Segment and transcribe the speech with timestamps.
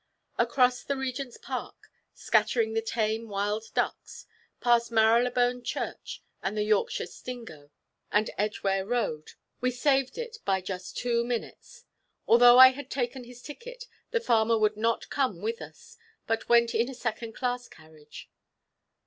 [0.39, 4.25] Across the Regent's Park, scattering the tame wild ducks,
[4.59, 7.69] past Marylebone Church, and the Yorkshire Stingo,
[8.11, 11.83] and Edgware Road we saved it by just two minutes.
[12.27, 16.73] Although I had taken his ticket, the farmer would not come with us, but went
[16.73, 18.27] in a second class carriage.